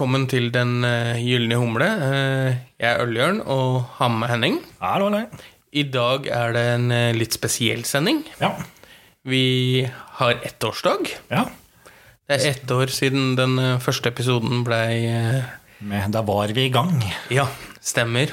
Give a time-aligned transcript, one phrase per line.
[0.00, 1.84] velkommen til Den eh, gylne humle.
[1.84, 4.54] Eh, Jeg er Øljørn og har med Henning.
[4.80, 5.26] Hallo, hallo.
[5.76, 8.22] I dag er det en eh, litt spesiell sending.
[8.40, 8.48] Ja.
[9.28, 9.84] Vi
[10.22, 11.04] har ettårsdag.
[11.28, 11.44] ja.
[12.24, 15.04] Det er ett år siden den første episoden blei
[15.84, 16.96] Men da var vi i gang.
[17.28, 17.44] Ja,
[17.82, 18.32] stemmer.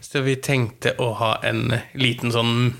[0.00, 2.72] Så vi tenkte å ha en liten sånn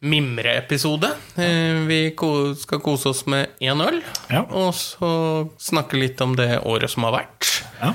[0.00, 1.10] mimreepisode.
[1.36, 2.14] Eh, Vi
[2.60, 4.42] skal kose oss med én øl, Ja.
[4.50, 7.62] og så snakke litt om det året som har vært.
[7.82, 7.92] Ja.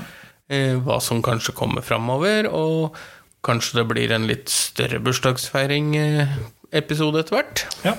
[0.50, 2.94] eh, hva som kanskje kommer framover, og
[3.42, 7.64] kanskje det blir en litt større bursdagsfeiring-episode etter hvert.
[7.84, 7.94] ja.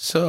[0.00, 0.20] Så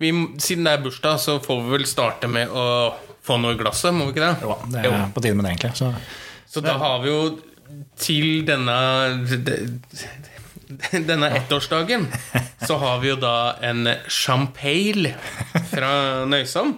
[0.00, 3.56] vi, siden det er bursdag, så får vi vel starte med å få noe i
[3.60, 4.36] glasset, må vi ikke det?
[4.42, 5.76] Jo, det er på tide med det, egentlig.
[5.76, 5.94] Så
[6.48, 7.38] Så da har vi jo
[7.96, 9.26] til denne
[11.10, 12.06] denne ettårsdagen
[12.66, 13.34] så har vi jo da
[13.66, 15.14] en champagne
[15.72, 15.92] fra
[16.30, 16.76] Nøysom.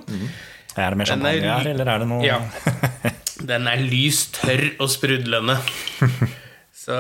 [0.77, 2.39] er det mer er champagne her, eller er det noe Ja.
[3.43, 5.57] Den er lys, tørr og sprudlende.
[6.83, 6.95] Så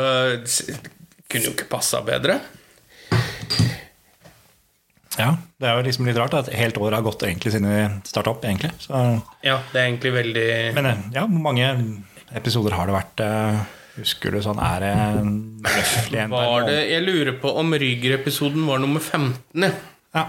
[1.31, 2.41] kunne jo ikke passa bedre.
[5.20, 7.69] Ja, Det er jo liksom litt rart at et helt år har gått egentlig siden
[7.69, 8.45] vi starta opp.
[8.48, 8.73] egentlig.
[8.81, 8.97] Så,
[9.45, 11.69] Ja, det er egentlig veldig men eh, ja, hvor mange
[12.35, 13.20] episoder har det vært?
[13.20, 13.61] eh,
[13.98, 14.93] Husker du sånn Er det
[15.69, 16.77] røftlig en Var det?
[16.89, 19.73] Jeg lurer på om Ryger-episoden var nummer 15, ja.
[20.17, 20.27] Ja.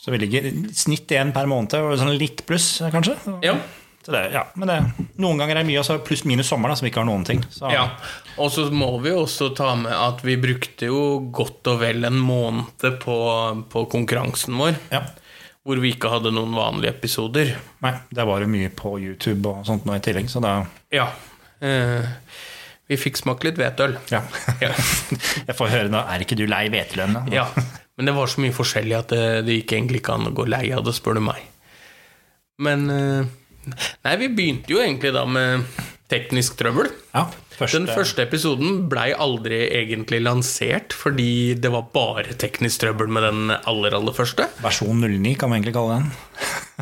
[0.00, 3.16] Så vi ligger snitt én per måned, og sånn litt pluss, kanskje?
[3.44, 3.56] Ja.
[4.06, 4.76] Så det, ja, men det,
[5.18, 7.24] Noen ganger er det mye, og så pluss minus sommer, da, som ikke har noen
[7.26, 7.40] ting.
[7.50, 7.88] Så, ja.
[8.38, 11.00] Og så må vi også ta med at vi brukte jo
[11.34, 13.16] godt og vel en måned på,
[13.72, 14.78] på konkurransen vår.
[14.94, 15.02] Ja.
[15.66, 17.50] Hvor vi ikke hadde noen vanlige episoder.
[17.82, 20.60] Nei, det var jo mye på YouTube og sånt nå i tillegg, så da
[20.94, 21.08] Ja.
[21.64, 22.04] Eh,
[22.86, 23.96] vi fikk smake litt hvetøl.
[24.14, 24.22] Ja.
[24.60, 27.18] Jeg får høre nå Er ikke du lei hvetelønn?
[27.34, 27.48] ja.
[27.96, 30.44] Men det var så mye forskjellig at det, det gikk egentlig ikke an å gå
[30.52, 31.40] lei av det, spør du meg.
[32.60, 33.30] Men eh,
[34.04, 35.64] Nei, vi begynte jo egentlig da med
[36.12, 36.90] teknisk trøbbel.
[37.16, 37.24] Ja,
[37.56, 43.24] første, Den første episoden blei aldri egentlig lansert, fordi det var bare teknisk trøbbel med
[43.26, 44.46] den aller, aller første.
[44.62, 46.12] Versjon 09 kan vi egentlig kalle den.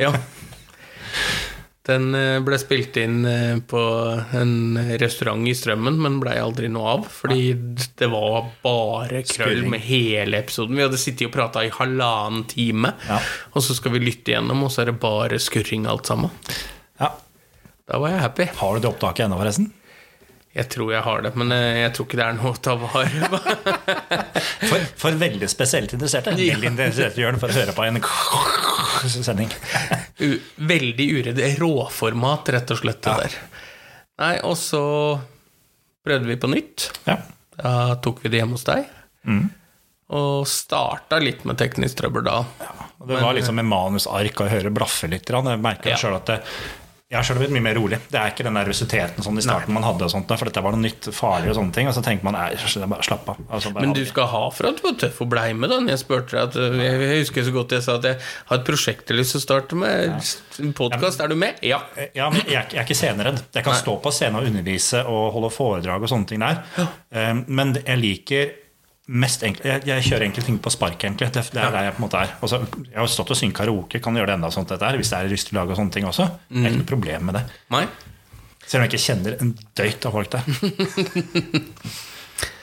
[0.05, 0.13] Ja.
[1.85, 3.81] Den eh, ble spilt inn eh, på
[4.39, 4.53] en
[5.03, 7.03] restaurant i Strømmen, men blei aldri noe av.
[7.13, 7.51] Fordi
[8.01, 10.79] det var bare krøll med hele episoden.
[10.79, 13.19] Vi hadde sittet og prata i halvannen time, Ja.
[13.53, 16.33] og så skal vi lytte gjennom, og så er det bare skurring alt sammen.
[17.03, 17.13] Ja.
[17.85, 18.47] Da var jeg happy.
[18.63, 19.69] Har du det opptaket ennå, forresten?
[20.55, 22.77] Jeg tror jeg har det, men eh, jeg tror ikke det er noe å ta
[22.81, 23.41] vare på.
[24.71, 26.33] For, for veldig spesielt interesserte.
[26.39, 27.99] Veldig interesserte Jørn for å høre på en
[29.29, 29.51] sending.
[30.19, 33.07] Veldig uredd råformat, rett og slett.
[33.09, 33.17] Ja.
[33.25, 33.35] der.
[34.23, 34.83] Nei, og så
[36.07, 36.91] prøvde vi på nytt.
[37.09, 37.19] Ja.
[37.59, 38.87] Da tok vi det hjemme hos deg.
[39.27, 39.49] Mm.
[40.15, 42.39] Og starta litt med teknisk trøbbel da.
[43.01, 45.27] Og det var liksom med manusark og høre blaffe litt.
[45.27, 45.97] Jeg merker Ja.
[45.99, 46.39] selv at det,
[47.15, 47.99] jeg har selv blitt mye mer rolig.
[48.11, 50.75] Det er ikke den nervøsiteten sånn i starten man hadde, og sånt, for dette var
[50.75, 51.87] noe nytt, farlig og sånne ting.
[51.87, 52.49] Og så tenker man nei,
[52.91, 53.39] bare slapp av.
[53.55, 55.79] Altså, bare Men du skal ha for at du var tøff og blei med, da.
[55.93, 58.19] Jeg spurte deg at øh, Jeg husker så godt jeg sa at jeg
[58.51, 60.27] har et prosjekt jeg har lyst til å starte med.
[60.59, 60.73] Ja.
[60.81, 61.23] podkast.
[61.23, 61.63] Er du med?
[61.63, 61.79] Ja.
[62.19, 63.45] Ja, men jeg, jeg er ikke sceneredd.
[63.55, 63.85] Jeg kan Nei.
[63.85, 66.65] stå på scenen og undervise og holde foredrag og sånne ting der.
[67.15, 68.53] Eh, Men jeg liker
[69.05, 71.29] enkle jeg, jeg kjører egentlig ting på spark, egentlig.
[71.35, 72.33] Det, det er der jeg på en måte er.
[72.41, 75.13] Også, jeg har stått og syngt karaoke, kan gjøre det enda sånt dette her, hvis
[75.13, 76.31] det er lyst til å lage og sånne ting også.
[76.49, 77.45] Det er ikke noe problem med det.
[77.75, 77.85] Nei?
[78.65, 80.43] Selv om jeg ikke kjenner en døyt av folk der.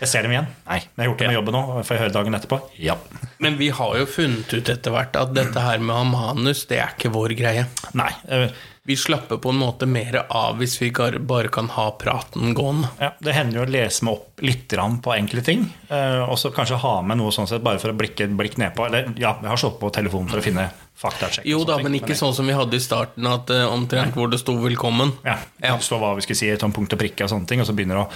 [0.02, 0.48] Jeg ser dem igjen.
[0.66, 0.80] Nei.
[0.82, 1.62] Men jeg har gjort det med jobben nå.
[1.86, 2.58] Får jeg høre dagen etterpå?
[2.82, 2.96] Ja.
[3.44, 6.64] Men vi har jo funnet ut etter hvert at dette her med å ha manus,
[6.70, 7.68] det er ikke vår greie.
[7.98, 8.10] Nei.
[8.34, 8.50] eh,
[8.84, 10.88] Vi slapper på en måte mer av hvis vi
[11.20, 12.88] bare kan ha praten gående.
[13.00, 15.68] Ja, det hender jo å lese meg opp litt på enkle ting.
[15.88, 18.58] eh, Og så kanskje ha med noe sånn sett bare for å blikke et blikk
[18.58, 18.88] nedpå.
[18.88, 21.46] Eller ja, jeg har slått på telefonen for å finne faktasjekk.
[21.46, 24.32] Jo da, men ikke men sånn som vi hadde i starten, at eh, omtrent hvor
[24.32, 25.14] det sto 'velkommen'.
[25.26, 25.76] Ja, Ja.
[25.78, 27.76] Det står hva vi skal si, et punkt og prikke og sånne ting, og så
[27.76, 28.10] begynner å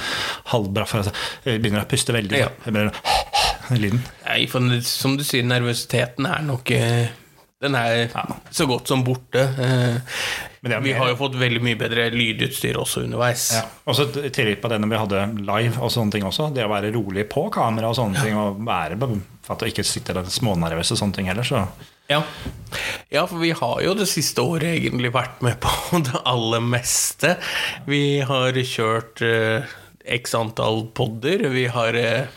[0.49, 1.11] halvbraffe altså,
[1.45, 2.37] Begynner å puste veldig.
[2.39, 2.49] Ja.
[2.65, 4.01] begynner å- Lyden.
[4.27, 7.07] Nei, for som du sier, nervøsiteten er nok eh,
[7.61, 8.07] Den er
[8.51, 10.01] så godt som borte.
[10.65, 13.51] Men Vi har jo fått veldig mye bedre lydutstyr også underveis.
[13.53, 13.61] Ja.
[13.85, 16.49] Og så tillegg på det når vi hadde live og sånne ting også.
[16.55, 18.97] Det å være rolig på kamera og sånne ting, og være
[19.45, 21.67] for at ikke sitte der smånervøs og sånne ting heller, så
[22.09, 22.19] Ja.
[23.09, 27.35] ja, for vi har jo det siste året egentlig vært med på det aller meste.
[27.85, 29.75] Vi har kjørt eh,
[30.17, 31.47] x antall podder.
[31.53, 32.27] Vi har eh,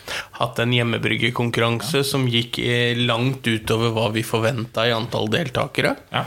[0.41, 5.97] hatt en hjemmebryggekonkurranse som gikk eh, langt utover hva vi forventa i antall deltakere.
[6.13, 6.25] Ja.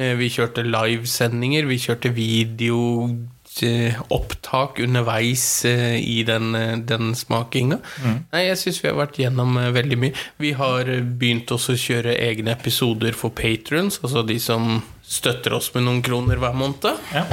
[0.00, 7.76] Eh, vi kjørte livesendinger, vi kjørte videoopptak underveis eh, i den, eh, den smakinga.
[8.06, 10.14] Nei, jeg syns vi har vært gjennom veldig mye.
[10.40, 10.88] Vi har
[11.20, 16.02] begynt også å kjøre egne episoder for patrons, altså de som støtter oss med noen
[16.06, 16.96] kroner hver måned.
[17.12, 17.26] ja.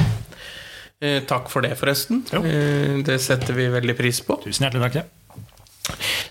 [0.97, 2.23] Eh, takk for det, forresten.
[2.33, 4.33] Eh, det setter vi veldig pris på.
[4.41, 4.95] Tusen hjertelig takk.
[5.03, 5.26] Ja.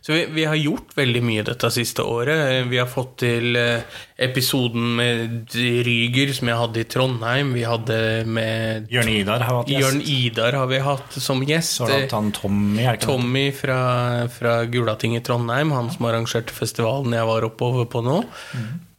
[0.07, 2.67] Så vi, vi har gjort veldig mye dette siste året.
[2.71, 7.53] Vi har fått til eh, episoden med Ryger, som jeg hadde i Trondheim.
[7.57, 7.99] Vi hadde
[8.31, 9.83] med Jørn Idar har hatt gjest.
[9.83, 11.79] Jørn Idar har vi hatt som gjest.
[11.79, 12.87] Så har vi hatt han Tommy.
[13.03, 13.81] Tommy fra,
[14.33, 18.21] fra Gulating i Trondheim, han som arrangerte festivalen jeg var oppover på nå.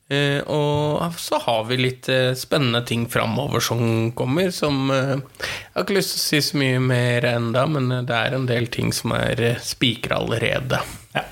[0.09, 5.73] Eh, og så har vi litt uh, spennende ting framover som kommer, som uh, Jeg
[5.73, 8.69] har ikke lyst til å si så mye mer enda, men det er en del
[8.71, 10.79] ting som er eh, spikra allerede.
[11.11, 11.25] Ja.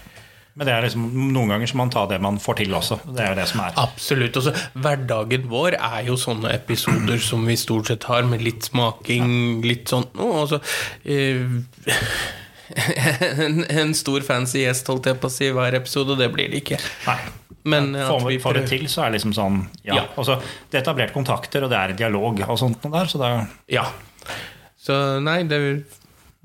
[0.55, 2.95] Men det er liksom, noen ganger så må man ta det man får til også.
[3.07, 3.71] Det er jo det som er.
[3.79, 4.37] Absolutt.
[4.39, 4.51] Også,
[4.83, 9.27] hverdagen vår er jo sånne episoder som vi stort sett har, med litt smaking,
[9.63, 10.43] litt sånt noe.
[10.43, 10.57] og så,
[13.45, 16.09] en, en stor fancy gjest, holdt jeg på å si, hver episode.
[16.15, 16.79] og Det blir det ikke.
[17.07, 17.44] Nei.
[17.65, 19.95] Men ja, Får vi får det til, så er det liksom sånn Ja.
[20.01, 20.07] Ja.
[20.15, 20.39] Altså,
[20.69, 23.47] det er etablert kontakter, og det er en dialog og sånt der, så det er
[23.79, 23.85] Ja.
[24.85, 25.59] Så nei, det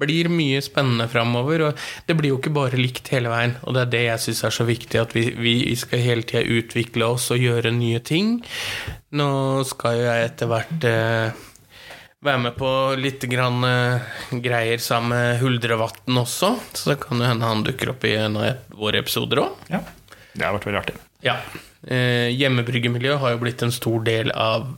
[0.01, 1.67] blir mye spennende framover.
[1.69, 3.57] Og det blir jo ikke bare likt hele veien.
[3.67, 6.45] Og det er det jeg syns er så viktig, at vi, vi skal hele tida
[6.49, 8.39] utvikle oss og gjøre nye ting.
[9.21, 9.31] Nå
[9.69, 11.45] skal jo jeg etter hvert eh,
[12.25, 14.09] være med på litt grann, eh,
[14.41, 16.55] greier sammen med Huldrevatn også.
[16.73, 19.71] Så det kan jo hende han dukker opp i en av våre episoder òg.
[19.73, 19.85] Ja.
[20.33, 21.01] Det har vært veldig artig.
[21.25, 21.39] Ja.
[21.87, 24.71] Eh, hjemmebryggemiljøet har jo blitt en stor del av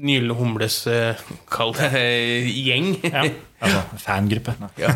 [0.00, 1.18] Nylende Humles eh,
[1.50, 2.92] Kall det eh, gjeng.
[3.04, 3.24] Ja.
[3.60, 4.54] Altså, fangruppe.
[4.80, 4.92] Ja.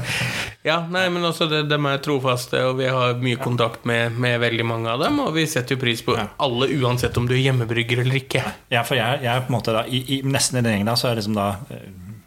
[0.64, 4.38] ja, nei, men også de, de er trofaste, og vi har mye kontakt med, med
[4.40, 5.18] veldig mange av dem.
[5.26, 6.28] Og vi setter jo pris på Ja.
[6.40, 8.44] alle, uansett om du er hjemmebrygger eller ikke.
[8.72, 10.88] Ja, for jeg, jeg er på en måte da, i, i, nesten i den gjengen
[10.92, 11.84] da, så er liksom da eh,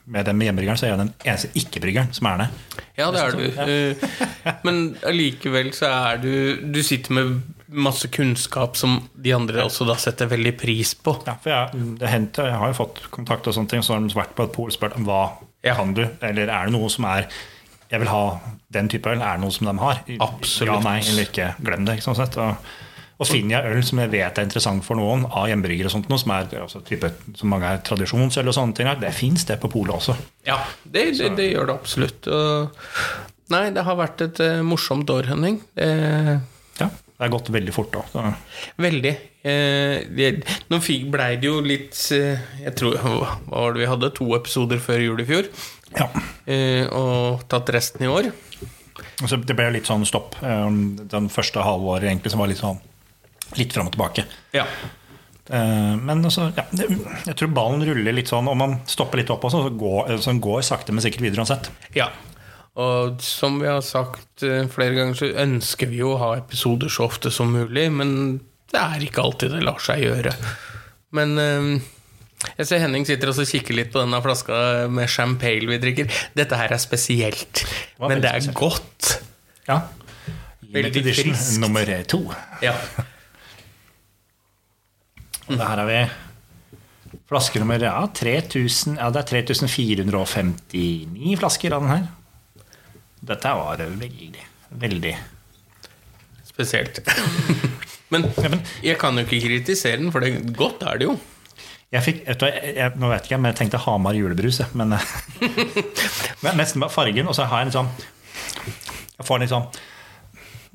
[0.08, 2.50] med den med hjemmebryggeren, så er jeg den eneste ikke-bryggeren som er det.
[3.00, 3.42] Ja, det er du.
[4.46, 4.54] Ja.
[4.64, 6.30] Men allikevel så er du
[6.72, 7.34] Du sitter med
[7.68, 11.18] masse kunnskap som de andre også da setter veldig pris på.
[11.28, 14.06] Ja, for jeg, det hendte, jeg har jo fått kontakt og sånne ting, så har
[14.06, 15.22] de vært på et pol og spurt hva
[15.66, 15.76] Ja.
[15.76, 17.28] kan du, eller er det noe som er
[17.88, 18.24] jeg vil ha
[18.76, 20.02] den type øl, er det noe som de har?
[20.20, 20.74] Absolutt.
[20.74, 21.46] Ja, nei, eller ikke.
[21.64, 21.94] Glem det.
[21.96, 22.36] ikke sånn sett.
[22.44, 22.74] Og,
[23.18, 26.10] og finner jeg øl som jeg vet er interessant for noen, av hjemmebryggere og sånt,
[26.12, 27.10] noe som er altså, type,
[27.40, 30.18] som mange er tradisjonsøl og sånne ting, det fins det på polet også.
[30.46, 32.28] Ja, det, det, det gjør det absolutt.
[32.28, 32.84] Og,
[33.56, 35.62] nei, det har vært et uh, morsomt år, Henning.
[35.80, 36.36] Eh,
[36.78, 38.34] Ja, det har gått veldig fort da.
[38.78, 39.14] veldig.
[39.42, 40.36] Eh,
[40.70, 40.78] nå
[41.10, 44.10] blei det jo litt eh, Jeg tror Hva var det vi hadde?
[44.20, 45.50] To episoder før jul i fjor.
[45.98, 46.10] Ja.
[46.46, 48.30] Eh, og tatt resten i år.
[49.26, 50.38] Så det ble litt sånn stopp.
[50.44, 52.78] Um, Den første halvåret egentlig som var litt sånn
[53.58, 54.28] litt fram og tilbake.
[54.54, 54.68] Ja.
[55.50, 59.48] Eh, Men altså, ja, jeg tror ballen ruller litt sånn, og man stopper litt opp
[59.48, 61.72] også, så går, så går sakte, men sikkert videre uansett.
[61.98, 62.12] ja.
[62.78, 66.92] Og som vi har sagt eh, flere ganger, så ønsker vi jo å ha episoder
[66.94, 68.12] så ofte som mulig, men
[68.70, 70.34] det er ikke alltid det lar seg gjøre.
[71.18, 71.70] Men eh,
[72.60, 76.12] jeg ser Henning sitter og kikker litt på denne flaska med champagne vi drikker.
[76.38, 79.18] Dette her er spesielt, det men det er er godt.
[79.68, 79.82] Ja.
[80.68, 81.58] Veldig edition friskt.
[81.64, 82.22] nummer to.
[82.62, 82.76] Ja.
[85.48, 86.00] Og her har vi
[87.28, 92.08] flaske nummer ja, 3000, ja, det er 3459 flasker av den her.
[93.28, 94.46] Dette var veldig,
[94.84, 95.16] veldig
[96.48, 97.02] Spesielt.
[98.14, 98.30] Men
[98.82, 101.18] jeg kan jo ikke kritisere den, for det godt er det jo.
[101.92, 104.62] jeg fikk, vet du, jeg, Nå vet ikke jeg, men jeg tenkte Hamar julebrus.
[104.80, 104.96] Men,
[106.44, 107.92] men nesten bare fargen, og så har jeg en sånn
[109.18, 109.68] Jeg får litt sånn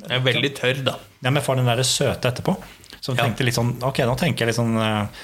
[0.05, 0.99] Jeg er veldig tørr, da.
[1.23, 2.57] Ja, men jeg får den der søte etterpå.
[2.99, 5.23] Så jeg tenkte litt sånn Ok, nå tenker jeg litt sånn eh,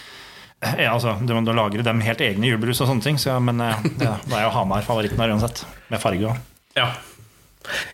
[0.59, 4.17] ja, altså, du, lager dem helt egne julebrus og sånne ting, så, men eh, ja,
[4.25, 5.63] da er jo Hamar favoritten her uansett.
[5.93, 6.41] Med farge òg.
[6.75, 6.89] Ja.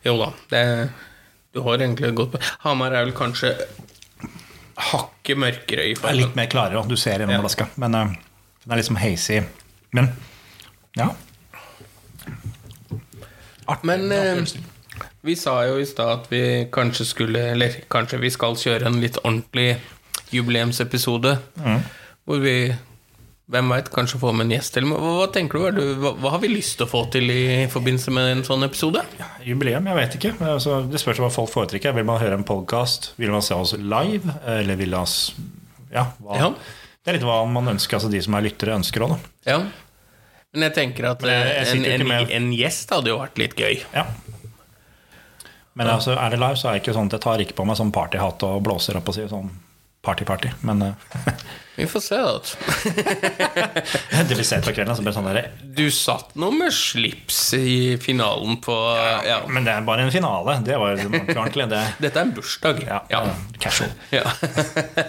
[0.05, 0.31] Jo da.
[0.51, 0.63] Det,
[1.55, 2.37] du har egentlig et godt.
[2.65, 3.55] Hamar er vel kanskje
[4.91, 6.21] hakket mørkere i fargen.
[6.25, 7.41] litt mer klarere, du ser gjennom Ja.
[7.45, 7.69] flaska.
[7.77, 8.15] Men uh,
[8.65, 9.41] den er liksom hazy.
[9.95, 10.11] Men
[10.99, 11.11] ja.
[13.67, 13.85] Artig.
[13.89, 14.43] Men eh,
[15.25, 16.41] vi sa jo i stad at vi
[16.73, 19.79] kanskje skulle Eller kanskje vi skal kjøre en litt ordentlig
[20.35, 21.37] jubileumsepisode.
[22.25, 22.75] Hvor vi
[23.51, 24.73] hvem veit, kanskje få med en gjest.
[24.75, 24.85] til.
[24.89, 25.81] hva, hva tenker du?
[25.81, 28.65] Du hva, hva har vi lyst til å få til i forbindelse med en sånn
[28.65, 29.03] episode?
[29.45, 30.33] Jubileum, jeg vet ikke.
[30.49, 31.93] Altså, det spørs hva folk foretrekker.
[31.99, 33.11] Vil man høre en podkast?
[33.21, 34.39] Vil man se oss live?
[34.47, 35.07] Eller vil man
[35.93, 36.07] Ja.
[36.35, 36.49] Ja.
[37.05, 39.19] Det er litt hva man ønsker, altså de som er lyttere, ønsker òg, da.
[39.53, 39.59] Ja.
[40.55, 43.37] Men jeg tenker at jeg- jeg eh, en, en, med- en gjest hadde jo vært
[43.39, 43.83] litt gøy.
[43.93, 44.07] Ja.
[45.75, 47.67] Men altså, er det live, så er det ikke sånn at jeg tar ikke på
[47.67, 49.51] meg sånn partyhatt og blåser opp og sier sånn
[50.07, 50.53] party-party.
[50.63, 50.95] Men eh,
[51.77, 52.41] Vi får se, da.
[54.29, 57.41] det vi ser på kvelden, så blir det sånn der, Du satt nå med slips
[57.59, 58.77] i finalen på
[59.27, 59.41] Ja.
[59.51, 60.55] Men det er bare en finale.
[60.67, 61.67] Det var jo ordentlig.
[61.73, 62.85] Det, Dette er en bursdag.
[62.87, 63.25] ja, Ja.
[63.59, 63.91] Casual.
[64.15, 64.23] Ja.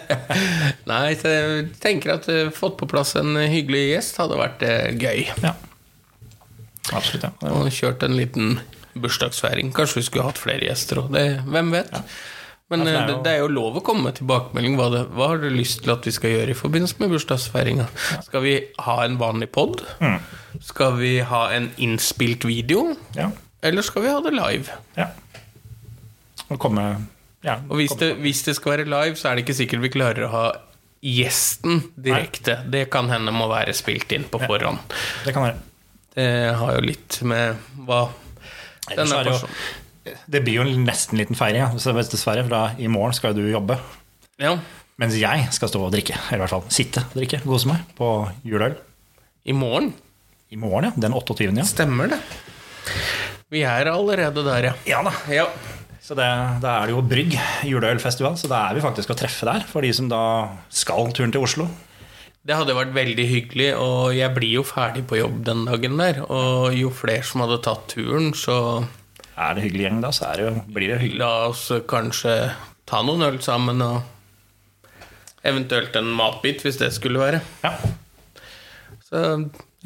[0.90, 5.26] Nei, jeg tenker at uh, fått på plass en hyggelig gjest hadde vært eh, gøy.
[5.46, 5.54] Ja.
[6.94, 7.30] Absolutt.
[7.30, 7.52] Ja.
[7.54, 8.58] Og kjørt en liten
[8.96, 9.74] bursdagsfeiring.
[9.76, 11.14] Kanskje vi skulle hatt flere gjester òg.
[11.52, 11.94] Hvem vet?
[12.70, 14.76] Men Ja, det eh, er jo- det er jo lov å komme med tilbakemelding.
[14.80, 17.86] Hva, det, hva har du lyst til at vi skal gjøre i forbindelse med bursdagsfeiringa?
[18.26, 19.84] Skal vi ha en vanlig pod?
[20.02, 20.20] Mm.
[20.62, 22.96] Skal vi ha en innspilt video?
[23.16, 23.30] Ja.
[23.62, 24.70] Eller skal vi ha det live?
[24.98, 25.08] ja.
[26.50, 27.08] Og komme
[27.44, 29.82] ja, Og hvis komme- det, hvis det skal være live, så er det ikke sikkert
[29.82, 30.52] vi klarer å ha
[31.04, 32.60] gjesten direkte.
[32.70, 34.78] Det kan hende må være spilt inn på forhånd.
[35.26, 35.58] Det kan være.
[36.16, 38.08] Det har jo litt med hva
[38.96, 39.50] denne er personen
[40.06, 41.64] Det blir jo nesten en liten feiring.
[41.64, 41.94] Ja.
[42.02, 42.46] dessverre.
[42.46, 43.80] For da, i morgen skal du jobbe.
[44.42, 44.58] Ja,
[45.02, 46.16] Mens jeg skal stå og drikke.
[46.30, 47.42] Eller i hvert fall sitte og drikke.
[47.44, 48.10] Kose meg på
[48.48, 48.78] juleøl.
[49.46, 49.94] i morgen.
[50.50, 50.92] I morgen, ja.
[50.96, 51.52] Den 28.
[51.52, 51.66] ja.
[51.68, 52.20] Stemmer det.
[53.52, 54.74] Vi er allerede der, ja.
[54.88, 55.12] Ja da.
[55.30, 55.50] ja.
[56.06, 56.26] Så det,
[56.62, 57.34] da er det jo Brygg
[57.66, 59.66] juleølfestival, så da er vi faktisk å treffe der.
[59.66, 60.22] For de som da
[60.70, 61.66] skal turen til Oslo.
[62.46, 66.20] Det hadde vært veldig hyggelig, og jeg blir jo ferdig på jobb den dagen der.
[66.30, 68.86] Og jo flere som hadde tatt turen, så
[69.38, 71.20] Er det hyggelig gjeng da, så det jo, blir det hyggelig.
[71.20, 72.36] la oss kanskje
[72.88, 74.94] ta noen øl sammen, og
[75.46, 77.42] eventuelt en matbit, hvis det skulle være.
[77.66, 77.74] Ja.
[79.06, 79.24] Så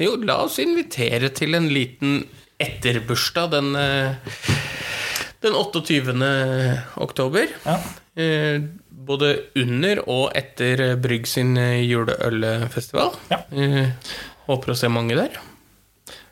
[0.00, 2.22] jo, la oss invitere til en liten
[2.60, 4.14] etterbursdag den, eh,
[5.42, 6.14] den 28.
[6.96, 7.46] oktober.
[7.66, 7.80] ja.
[8.16, 8.60] Eh,
[9.10, 13.14] Både under og etter Brygg sin eh, juleølfestival.
[13.32, 13.38] Ja.
[13.50, 13.88] Eh,
[14.46, 15.38] Håper å se mange der.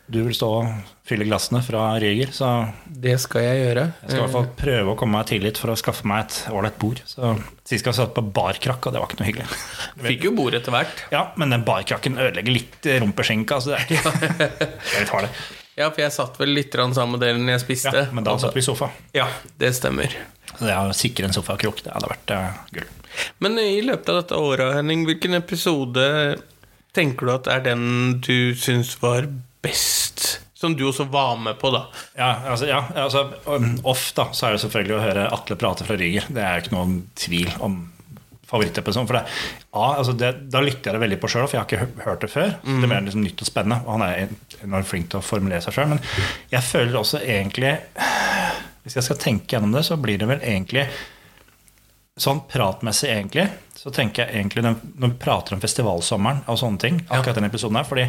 [0.09, 0.69] Du vil stå og
[1.09, 2.49] fylle glassene fra Ryger, så
[2.89, 3.85] Det skal jeg gjøre.
[4.01, 6.25] jeg skal i hvert fall prøve å komme meg til litt for å skaffe meg
[6.25, 7.03] et ålreit bord.
[7.05, 7.35] Så
[7.69, 9.47] Sist gang satt på barkrakk, og det var ikke noe hyggelig.
[9.99, 11.05] Eh, Fikk jo bord etter hvert.
[11.13, 15.33] Ja, men den barkrakken ødelegger litt rumpeskinka, så det er ikke det litt farlig.
[15.79, 17.93] Ja, for jeg satt vel litt sammen med dere når jeg spiste.
[17.95, 18.89] Ja, men da satt vi i sofa.
[19.15, 19.29] Ja,
[19.61, 20.17] det stemmer.
[20.57, 22.89] Så det å sikre en sofakrok, det hadde vært uh, gull.
[23.45, 26.09] Men i løpet av dette året, Henning, hvilken episode
[26.97, 27.85] tenker du at er den
[28.25, 29.29] du syns var
[29.65, 30.41] best?
[30.59, 31.85] Som du også var med på, da.
[32.19, 33.29] Ja, altså, ja, altså
[33.87, 36.27] Off da, så er det selvfølgelig å høre Atle prate fra Ryger.
[36.35, 37.77] Det er ikke noen tvil om
[38.49, 39.07] favorittepisoden.
[39.07, 39.23] For det,
[39.71, 42.25] ja, altså det, da lytter jeg det veldig på sjøl, for jeg har ikke hørt
[42.25, 42.51] det før.
[42.65, 45.63] Det er mer liksom nytt og spennende, og han er enormt flink til å formulere
[45.65, 45.93] seg sjøl.
[45.93, 46.03] Men
[46.55, 47.77] jeg føler også egentlig
[48.83, 50.89] Hvis jeg skal tenke gjennom det, så blir det vel egentlig
[52.19, 53.45] Sånn pratmessig, egentlig,
[53.79, 57.47] så tenker jeg egentlig den, når vi prater om festivalsommeren og sånne ting, akkurat den
[57.47, 58.09] episoden her, fordi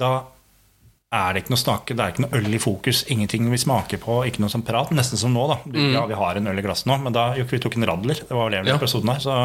[0.00, 0.22] da
[1.12, 3.98] er det ikke noe snakke, det er ikke noe øl i fokus, ingenting vi smaker
[3.98, 4.92] på, ikke noe som prat.
[4.94, 5.56] Nesten som nå, da.
[5.96, 8.14] Ja, vi har en øl i glasset nå, men da jo, vi tok en radler.
[8.22, 8.76] Det var vel Ja.
[8.78, 9.18] episoden her.
[9.18, 9.38] Så,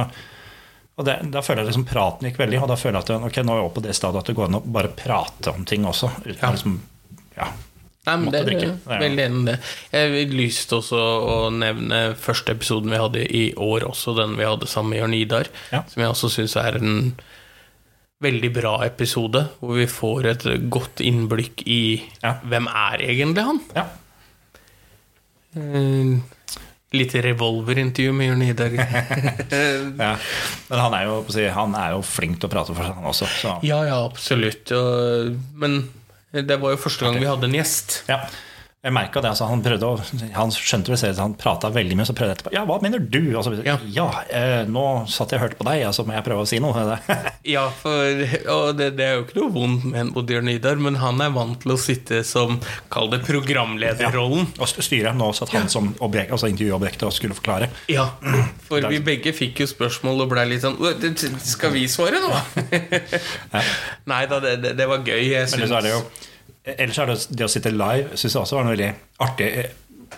[0.98, 3.40] og det, da føler jeg liksom praten gikk veldig, og da føler jeg at ok,
[3.44, 5.66] nå er vi oppe på det stadiet at det går an å bare prate om
[5.66, 6.12] ting også.
[6.26, 6.52] Uten Ja.
[6.54, 6.78] liksom,
[7.36, 7.48] ja.
[8.06, 8.68] Nei, men det, drikke.
[8.86, 9.60] Det er- Veldig enig i det.
[9.92, 14.44] Jeg har lyst også å nevne første episoden vi hadde i år, også den vi
[14.46, 15.48] hadde sammen med Jørn Idar.
[15.72, 15.82] Ja.
[15.90, 17.16] Som jeg også syns er en
[18.24, 21.82] veldig bra episode, hvor vi får et godt innblikk i
[22.24, 22.38] Ja.
[22.48, 23.60] hvem er egentlig han.
[23.76, 23.86] ja.
[25.56, 26.20] Uh,
[26.96, 28.72] Litt revolverintervju med Jørn Idar.
[30.06, 30.12] ja.
[30.70, 31.16] Men han er, jo,
[31.52, 33.28] han er jo flink til å prate for seg, han også.
[33.42, 33.56] Så.
[33.68, 34.72] ja, ja, absolutt.
[34.78, 35.82] Og, men
[36.32, 37.98] det var jo første gang vi hadde en gjest.
[38.08, 38.22] Ja.
[38.86, 39.96] Jeg merket det, altså Han prøvde å,
[40.36, 42.51] han skjønte det selv han prata veldig mye, så prøvde jeg etterpå.
[42.54, 43.22] Ja, hva mener du?
[43.34, 43.80] Og så, Ja.
[43.89, 46.50] ja, eh, nå satt jeg og hørte på deg, og så må jeg prøve å
[46.50, 47.00] si noe.
[47.56, 50.50] Ja, for, og det, det er jo ikke noe vondt med en Odd Jørn
[50.82, 52.60] men han er vant til å sitte som,
[52.94, 54.48] kall det programlederrollen.
[54.58, 55.13] Og styre.
[55.18, 57.70] nå satt han som objekt, altså intervjuobjektet og skulle forklare.
[57.89, 58.08] Ja,
[58.68, 60.77] for vi begge fikk jo spørsmål og blei litt sånn
[61.42, 62.32] Skal vi svare nå?
[64.12, 65.22] Nei da, det, det, var gøy.
[65.32, 65.74] Jeg syns
[66.66, 68.88] Ellers er det det å sitte live synes jeg også var en veldig
[69.22, 69.74] artig eh,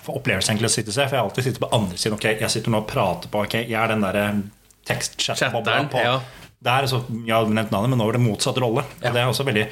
[0.08, 1.10] opplevelse egentlig å sitte seg.
[1.10, 2.16] For jeg har alltid sittet på andre siden.
[2.16, 4.24] Ok, jeg sitter nå og prater på Ok, jeg er den derre
[4.88, 6.16] tekstchat-bobla Chatteren, på ja.
[6.64, 8.82] Der, så, jeg hadde nevnt navnet, men nå var det motsatt rolle.
[9.02, 9.10] Ja.
[9.10, 9.68] Og det er også veldig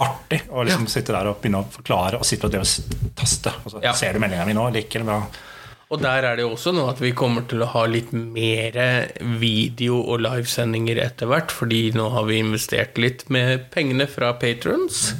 [0.00, 3.52] artig å liksom sitte der og begynne å forklare og sitte og det og taste.
[3.64, 3.92] Og så Ja.
[3.98, 4.68] Ser du meldinga mi nå?
[4.70, 5.18] Eller hva?
[5.90, 8.78] Og der er det jo også nå at vi kommer til å ha litt mer
[9.20, 15.10] video- og livesendinger etter hvert, fordi nå har vi investert litt med pengene fra patrons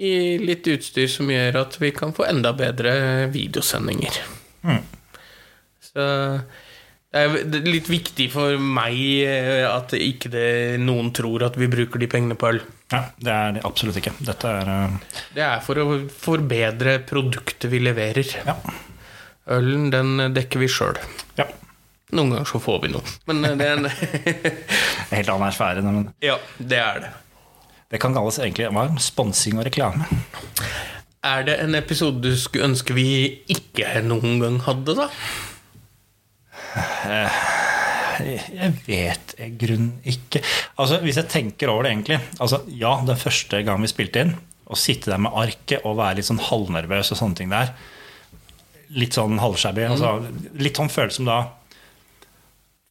[0.00, 2.92] i litt utstyr som gjør at vi kan få enda bedre
[3.34, 4.20] videosendinger.
[5.84, 6.06] Så
[7.10, 11.98] det er litt viktig for meg eh, at ikke det, noen tror at vi bruker
[11.98, 12.60] de pengene på øl.
[12.92, 14.12] Ja, det er det absolutt ikke.
[14.22, 15.16] Dette er uh...
[15.34, 18.30] Det er for å forbedre produktet vi leverer.
[18.46, 18.54] Ja.
[19.50, 21.00] Ølen, den dekker vi sjøl.
[21.40, 21.48] ja.
[22.10, 23.12] Noen ganger så får vi noe.
[23.30, 23.90] Men eh, det er En
[25.18, 25.84] helt annen sfære.
[25.86, 27.10] Men Ja, det er det.
[27.90, 30.06] Det kan kalles egentlig hva, sponsing og reklame.
[31.26, 33.08] Er det en episode du skulle ønske vi
[33.52, 35.08] ikke noen gang hadde, da?
[38.20, 40.42] Jeg vet i grunnen ikke.
[40.80, 44.34] Altså, Hvis jeg tenker over det, egentlig altså, Ja, den første gang vi spilte inn,
[44.70, 47.72] å sitte der med arket og være litt sånn halvnervøs og sånne ting der
[48.90, 49.84] Litt sånn halvshabby.
[49.86, 50.16] Altså,
[50.58, 51.40] litt sånn følelse som da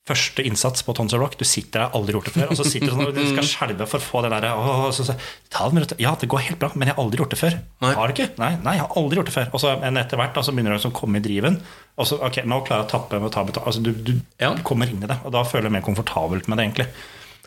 [0.10, 1.38] Første innsats på Tons of Rock.
[1.38, 2.50] Du sitter der, aldri gjort det før.
[2.50, 5.06] Og så sitter du sånn, du skal skjelve for å få det der åh, så,
[5.06, 5.16] så,
[5.54, 5.98] ta det med ro.
[6.02, 7.60] Ja, det går helt bra, men jeg har aldri gjort det før.
[7.86, 7.94] Nei.
[8.00, 8.32] Har du ikke?
[8.42, 9.54] Nei, nei, jeg har aldri gjort det før.
[9.54, 11.60] Og så etter hvert så begynner du å komme i driven.
[12.00, 13.70] Og så, ok, nå klarer jeg å tappe og ta betalt.
[13.70, 14.52] Altså, du, du Ja.
[14.66, 16.90] kommer inn i det, og da føler jeg mer komfortabelt med det, egentlig.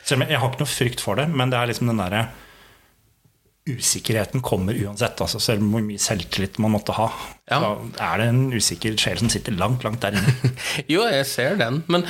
[0.02, 2.26] Selv om jeg, har ikke noe frykt for det, men det er liksom den derre
[3.62, 7.04] Usikkerheten kommer uansett, altså, selv hvor mye selvtillit man måtte ha.
[7.46, 7.60] Ja.
[7.62, 7.68] Så
[8.02, 10.32] er det en usikker sjel som sitter langt, langt der inne.
[10.90, 12.02] Jo, jeg ser den, men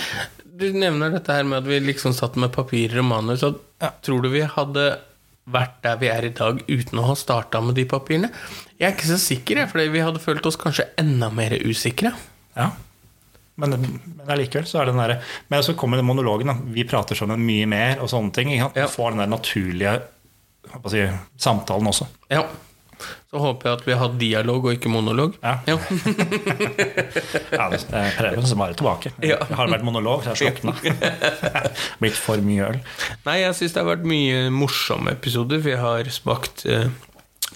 [0.62, 3.44] du nevner dette her med at vi liksom satt med papirer og manus.
[3.46, 3.60] Og
[4.04, 4.86] Tror du vi hadde
[5.52, 8.30] vært der vi er i dag uten å ha starta med de papirene?
[8.78, 12.14] Jeg er ikke så sikker, for vi hadde følt oss kanskje enda mer usikre.
[12.56, 12.70] Ja.
[13.60, 15.16] Men, men allikevel så er det den derre
[15.52, 16.48] Men så kommer den monologen.
[16.48, 16.56] Da.
[16.72, 18.54] Vi prater sammen mye mer og sånne ting.
[18.56, 18.70] Ja.
[18.90, 19.96] Får den der naturlige
[20.88, 21.04] si,
[21.42, 22.08] samtalen også.
[22.32, 22.46] Ja.
[23.32, 25.38] Så håper jeg at vi har dialog og ikke monolog.
[25.42, 25.58] Ja.
[25.66, 25.78] Ja.
[27.52, 27.80] Ja, det
[28.16, 29.12] Preben som bare tilbake.
[29.24, 29.38] Ja.
[29.48, 30.74] Det har vært monolog, så jeg slukna.
[32.02, 32.78] Blitt for mye øl.
[33.26, 35.60] Nei, jeg syns det har vært mye morsomme episoder.
[35.64, 36.88] Vi har smakt eh,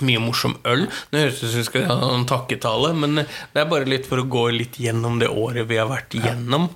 [0.05, 0.87] mye morsom øl.
[1.13, 3.89] Nå høres det ut som vi skal ha en takketale, men eh, det er bare
[3.89, 6.69] litt for å gå litt gjennom det året vi har vært igjennom.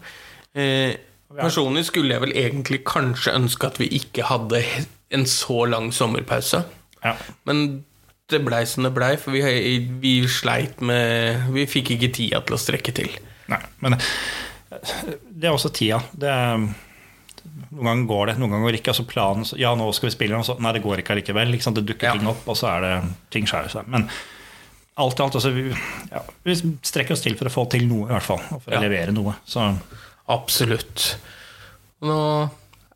[0.56, 0.96] Eh,
[1.36, 4.64] personlig skulle jeg vel egentlig kanskje ønske at vi ikke hadde
[5.14, 6.64] en så lang sommerpause.
[7.04, 7.14] Ja.
[7.48, 7.84] Men
[8.30, 9.42] det blei som det blei, for vi,
[10.02, 13.10] vi sleit med Vi fikk ikke tida til å strekke til.
[13.50, 13.96] Nei, men
[14.70, 15.98] det er også tida.
[16.14, 16.58] Det er,
[17.74, 18.92] noen ganger går det, noen ganger går det ikke.
[18.94, 21.50] Altså planen, ja, nå skal vi spille, så nei, det går ikke allikevel.
[21.56, 21.74] Liksom.
[21.74, 22.12] Det dukker Ja.
[22.18, 22.92] ting opp, og så er det
[23.34, 23.88] ting skjærer seg.
[23.90, 24.06] Men
[25.00, 25.70] alt i alt, altså, vi,
[26.12, 26.54] ja, vi
[26.86, 28.42] strekker oss til for å få til noe, i hvert fall.
[28.52, 28.78] Og for Ja.
[28.78, 29.34] å levere noe.
[29.48, 29.64] Så
[30.30, 31.16] Absolutt.
[32.06, 32.16] Nå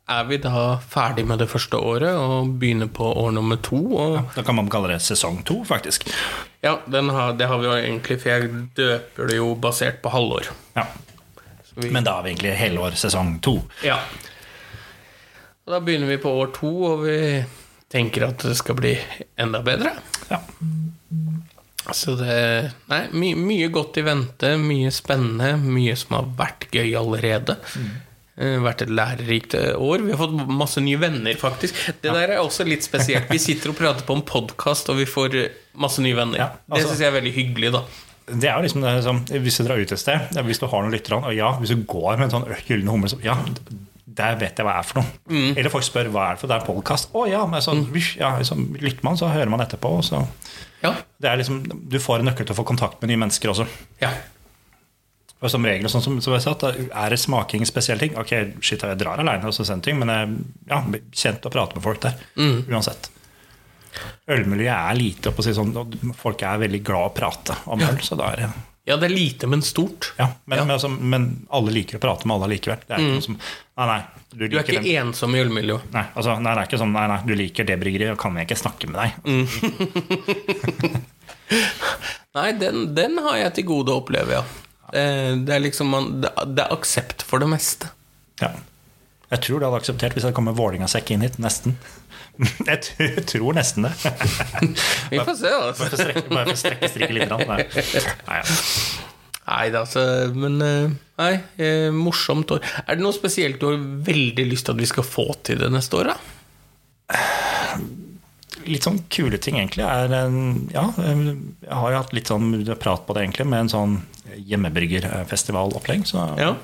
[0.07, 3.79] er vi da ferdig med det første året og begynner på år nummer to.
[3.97, 6.05] Og da kan man kalle det sesong to, faktisk.
[6.61, 10.13] ja, den har, det har vi jo egentlig, for jeg døper det jo basert på
[10.13, 10.51] halvår.
[10.77, 10.85] Ja.
[11.75, 13.57] Vi, Men da er vi egentlig helår sesong to.
[13.83, 13.97] ja.
[15.65, 17.17] Og da begynner vi på år to, og vi
[17.89, 18.91] tenker at det skal bli
[19.41, 19.95] enda bedre.
[20.29, 20.37] Ja.
[21.93, 22.35] Så det
[22.89, 27.57] Nei, my, mye godt i vente, mye spennende, mye som har vært gøy allerede.
[27.57, 27.95] Eh,
[28.35, 30.01] Vært et lærerikt eh, år.
[30.03, 31.77] Vi har fått masse nye venner, faktisk.
[32.03, 33.29] Det der er også litt spesielt.
[33.31, 36.41] Vi sitter og prater på en podkast, og vi får eh, masse nye venner.
[36.41, 37.83] Ja, Det altså- syns jeg er veldig hyggelig, da.
[38.25, 40.91] Det er jo liksom liksom Hvis du drar ut et sted, hvis du har noen
[40.91, 43.35] lyttere, og ja, hvis du går med en sånn gyllen humle så, Ja,
[44.15, 45.05] der vet jeg hva det er for noe.
[45.29, 45.57] Mm.
[45.57, 47.11] Eller folk spør hva er det for det er podkast.
[47.13, 47.85] Å ja, men sånn,
[48.17, 49.91] ja liksom, lytter man, så hører man etterpå.
[50.03, 50.25] Så.
[50.81, 50.95] Ja.
[51.21, 53.67] Det er liksom, du får en nøkkel til å få kontakt med nye mennesker også.
[54.01, 54.11] ja.
[55.45, 58.31] Og som regel, sånn som, som jeg sa, er det smaking spesielle ting Ok,
[58.65, 60.37] shit, jeg drar aleine og men jeg
[60.71, 60.79] ja,
[61.13, 62.15] kjent å prate med folk der.
[62.39, 62.63] Mm.
[62.71, 63.11] Uansett.
[64.31, 67.83] Ølmiljøet er lite, opp å si sånn, og folk er veldig glad å prate om
[67.85, 67.99] øl.
[68.03, 68.49] så da er det
[68.85, 70.11] ja, det er lite, men stort.
[70.17, 70.65] Ja, men, Ja.
[70.65, 72.83] Men, altså, men alle liker å prate med alle likevel.
[72.85, 73.39] Det er ikke som
[73.75, 74.01] Nei, nei.
[74.29, 74.93] Du, Du er ikke det.
[75.01, 75.87] ensom i ølmiljøet.
[75.95, 78.37] Nei, altså, nei, det er ikke sånn Nei, nei, du liker det bryggeriet, og kan
[78.37, 79.09] jeg ikke snakke med deg?
[82.35, 84.43] Nei, den, den har jeg til gode å oppleve, ja.
[84.95, 85.03] Det,
[85.47, 86.31] det er liksom man, det,
[86.63, 87.91] er aksept for det meste.
[88.39, 88.53] Ja.
[89.33, 91.39] Jeg tror det hadde akseptert hvis det kommer Vålerenga-sekk inn hit.
[91.41, 91.75] Nesten.
[92.69, 93.93] Jeg tror, tror nesten det.
[95.11, 95.81] Vi får se, da altså.
[95.81, 97.35] for å strekke, bare strekke strikken litt.
[97.49, 97.59] Nei.
[98.29, 98.55] Nei, ja.
[99.45, 100.05] Nei da, altså.
[100.35, 102.63] Men eh, nei, eh, morsomt år.
[102.85, 105.71] Er det noe spesielt du har veldig lyst til at vi skal få til det
[105.73, 107.19] neste år, da?
[108.65, 113.05] Litt sånn kule ting, egentlig, er en- Ja, jeg har jo hatt litt sånn prat
[113.05, 114.01] på det, egentlig, med en sånn
[114.37, 116.05] hjemmebryggerfestivalopplegg.
[116.07, 116.55] Så Ja.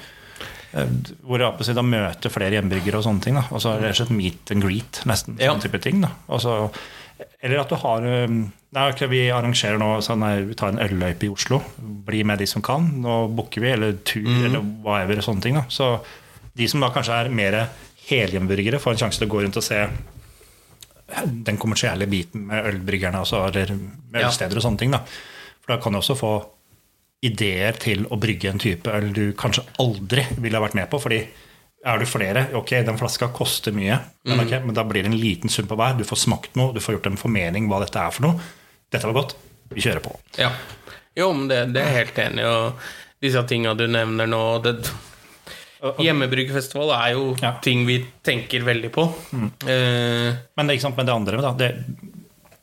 [0.73, 3.35] Hvor jeg da møter flere hjemmebryggere og sånne ting.
[3.35, 3.43] Da.
[3.51, 5.37] Og så er det slett meet and greet, nesten.
[5.39, 5.53] Ja.
[5.53, 6.01] Sånn type ting.
[6.01, 6.11] Da.
[6.39, 6.71] Så-
[7.43, 8.01] eller at du har
[8.73, 11.61] Nei, okay, Vi arrangerer nå sånn, her, vi tar en ølløype i Oslo.
[11.77, 13.01] Bli med de som kan.
[13.01, 15.17] Nå booker vi, eller tur, eller whatever.
[15.17, 15.63] sånne ting da.
[15.67, 15.99] Så
[16.55, 17.67] de som da kanskje er mer
[18.07, 19.89] helhjemmeburgere, får en sjanse til å gå rundt og se
[21.31, 24.95] den kommersielle biten med ølbryggerne, altså, eller med ølsteder og sånne ting.
[24.95, 25.03] da.
[25.61, 26.33] For da kan du også få
[27.21, 30.99] ideer til å brygge en type øl du kanskje aldri ville ha vært med på.
[31.01, 31.21] fordi
[31.85, 33.95] Er du flere, ok, den flaska koster mye,
[34.29, 35.95] men, okay, men da blir det en liten sum på hver.
[35.97, 38.49] Du får smakt noe, du får gjort en formening hva dette er for noe.
[38.93, 39.33] Dette var godt,
[39.73, 40.13] vi kjører på.
[40.37, 40.51] Ja.
[41.17, 42.45] Jo, men det, det er helt enig.
[42.45, 42.85] Og
[43.21, 44.75] disse tinga du nevner nå det,
[45.81, 47.55] Hjemmebryggefestival er jo Ja.
[47.61, 49.05] ting vi tenker veldig på.
[49.33, 51.71] Eh, Men det, er ikke sant, med det andre da, det,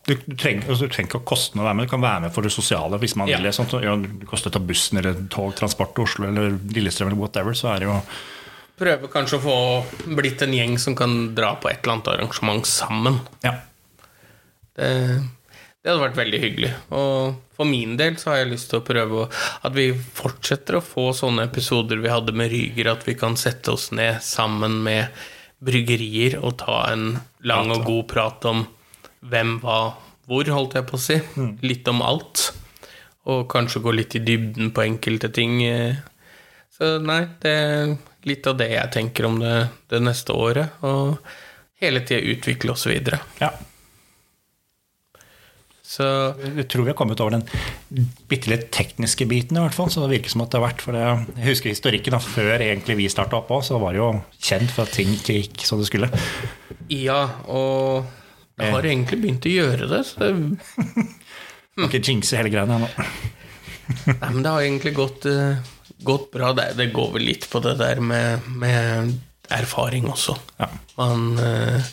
[0.09, 2.01] du, du, trenger, altså, du trenger ikke å koste noe å være med, du kan
[2.01, 3.39] være med for det sosiale hvis man Ja.
[3.43, 3.51] vil.
[3.53, 7.19] Sånt, ja, det koster å ta bussen eller tog, transport til Oslo eller Lillestrøm eller
[7.21, 8.01] whatever, så er det jo
[8.79, 12.65] prøve kanskje å få blitt en gjeng som kan dra på et eller annet arrangement
[12.65, 13.19] sammen.
[13.43, 13.57] Ja.
[14.79, 15.21] Det,
[15.79, 16.71] det hadde vært veldig hyggelig.
[16.99, 19.27] Og for min del så har jeg lyst til å prøve å,
[19.65, 23.73] at vi fortsetter å få sånne episoder vi hadde med Ryger, at vi kan sette
[23.75, 25.15] oss ned sammen med
[25.65, 28.65] bryggerier og ta en lang og god prat om
[29.27, 29.79] hvem, hva,
[30.27, 31.19] hvor, holdt jeg på å si.
[31.67, 32.49] Litt om alt.
[33.29, 35.61] Og kanskje gå litt i dybden på enkelte ting.
[36.75, 39.57] Så nei, det er litt av det jeg tenker om det,
[39.91, 40.79] det neste året.
[40.87, 41.19] Og
[41.83, 43.23] hele tida utvikle oss videre.
[43.43, 43.55] ja.
[45.89, 46.05] Så
[46.43, 47.47] Jeg tror vi har kommet over den
[48.29, 49.89] bitte litt tekniske biten, i hvert fall.
[49.89, 51.05] Så det virker som at det har vært for det,
[51.39, 54.75] Jeg husker historikken da, før egentlig vi starta opp òg, så var det jo kjent
[54.75, 56.11] for at ting ikke gikk som det skulle.
[56.93, 58.05] Ja, og
[58.59, 60.03] jeg har egentlig begynt å gjøre det.
[60.11, 61.09] Så det,
[61.79, 62.83] Må ikke jinxe hele greia nå.
[64.11, 65.63] nei, men det har egentlig gått, eh,
[66.05, 66.53] gått bra.
[66.59, 69.15] Det, det går vel litt på det der med, med
[69.55, 70.37] erfaring også.
[70.59, 70.69] Ja.
[70.99, 71.89] Man eh,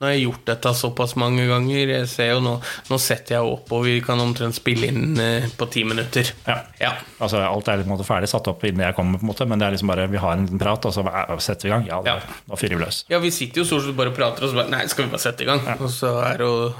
[0.00, 1.90] Nå har jeg gjort dette såpass mange ganger.
[1.92, 2.54] Jeg ser jo nå,
[2.88, 6.30] nå setter jeg opp, og vi kan omtrent spille inn eh, på ti minutter.
[6.46, 6.54] Ja.
[6.80, 6.94] Ja.
[7.20, 9.66] Altså, alt er måte ferdig satt opp innen jeg kommer, på en måte, men det
[9.68, 11.04] er liksom bare vi har en liten prat, og så
[11.44, 11.84] setter vi i gang.
[11.90, 12.38] Ja, da, Ja.
[12.48, 13.02] da fyrer vi løs.
[13.12, 15.12] Ja, vi sitter jo stort sett bare og prater, og så bare Nei, skal vi
[15.12, 15.60] bare sette i gang?
[15.76, 16.72] Og så er det å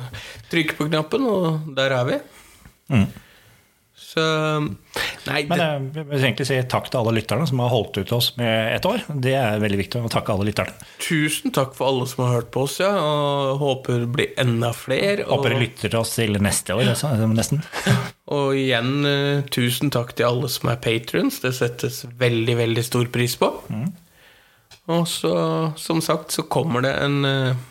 [0.48, 2.20] trykke på knappen, og der er vi.
[2.88, 3.04] Mm.
[4.10, 4.22] Så
[5.28, 8.00] Nei, Men det, eh, jeg vil egentlig si takk til alle lytterne som har holdt
[8.00, 9.04] ut oss med et år.
[9.22, 10.74] Det er veldig viktig å takke alle lytterne.
[11.04, 12.90] tusen takk for alle som har hørt på oss, ja.
[12.90, 15.28] Og håper det blir enda flere.
[15.28, 17.62] Og, Håper de lytter til oss til neste år, altså, nesten.
[18.34, 21.42] og igjen, eh, tusen takk til alle som er patrons.
[21.44, 23.52] Det settes veldig, veldig stor pris på.
[23.70, 23.90] Mm.
[24.90, 25.34] Og så,
[25.78, 27.66] som sagt, så kommer det en eh,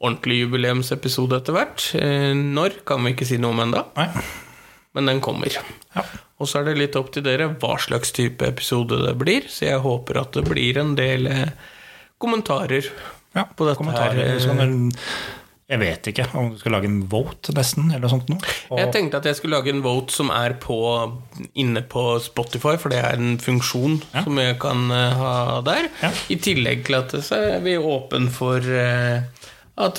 [0.00, 1.90] ordentlig jubileumsepisode etter hvert.
[2.40, 3.82] Når kan vi ikke si noe om ennå.
[4.94, 5.52] Men den kommer.
[5.94, 6.02] Ja.
[6.40, 9.68] Og så er det litt opp til dere hva slags type episode det blir, så
[9.68, 11.48] jeg håper at det blir en del eh,
[12.18, 12.88] kommentarer
[13.36, 14.18] Ja, på dette kommentarer.
[14.18, 14.58] her.
[14.58, 14.90] eh.
[15.70, 18.40] Jeg vet ikke om du skal lage en vote, nesten, eller noe sånt noe.
[18.72, 20.78] Og- Jeg tenkte at jeg skulle lage en vote som er på,
[21.54, 24.24] inne på Spotify, for det er en funksjon Ja.
[24.24, 25.86] som jeg kan eh, ha der.
[26.02, 26.10] Ja.
[26.28, 29.22] I tillegg til at så er vi åpen for eh,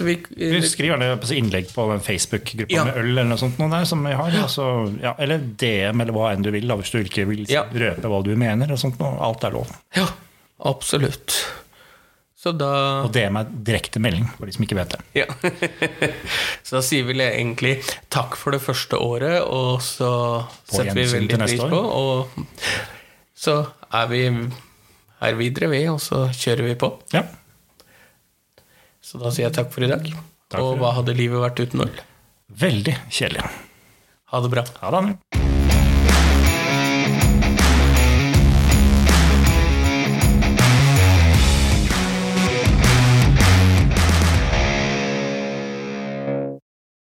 [0.02, 2.84] vi Du Skriv gjerne innlegg på den Facebook-gruppa Ja.
[2.86, 4.32] med øl eller noe sånt noe der, som vi har.
[4.32, 4.66] Altså,
[5.02, 7.64] ja, eller DM, eller hva enn du vil, da, hvis du ikke vil Ja.
[7.64, 8.68] røpe hva du mener.
[8.78, 9.00] Sånt.
[9.02, 9.68] Alt er lov.
[9.96, 10.08] Ja,
[10.64, 11.46] absolutt.
[12.42, 15.02] Så da Og DM er direkte melding, for de som ikke vet det.
[15.14, 15.26] Ja.
[16.66, 17.76] så da sier vi egentlig
[18.10, 20.10] takk for det første året, og så
[20.48, 21.82] På setter vi veldig pris på.
[21.86, 22.28] Og
[23.38, 23.60] så
[23.94, 24.24] er vi
[25.22, 26.90] her videre, vi, og så kjører vi på.
[27.14, 27.24] Ja.
[29.02, 30.08] Så da sier jeg takk for i dag.
[30.52, 32.02] For og hva hadde livet vært uten øl?
[32.62, 33.48] Veldig kjedelig.
[34.32, 34.68] Ha det bra.
[34.84, 35.51] Ha det.